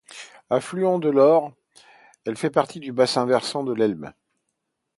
[0.49, 1.53] Affluent de l'Ohře,
[2.25, 4.09] elle fait partie du bassin-versant de l'Elbe.